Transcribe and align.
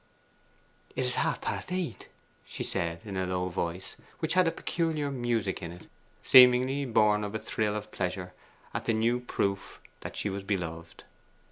'It 0.95 1.05
is 1.05 1.13
half 1.13 1.39
past 1.41 1.71
eight,' 1.71 2.09
she 2.43 2.63
said 2.63 3.01
in 3.05 3.15
a 3.15 3.27
low 3.27 3.49
voice, 3.49 3.95
which 4.17 4.33
had 4.33 4.47
a 4.47 4.51
peculiar 4.51 5.11
music 5.11 5.61
in 5.61 5.71
it, 5.71 5.87
seemingly 6.23 6.85
born 6.85 7.23
of 7.23 7.35
a 7.35 7.39
thrill 7.39 7.75
of 7.75 7.91
pleasure 7.91 8.33
at 8.73 8.85
the 8.85 8.93
new 8.93 9.19
proof 9.19 9.79
that 9.99 10.15
she 10.15 10.27
was 10.27 10.43
beloved. 10.43 11.03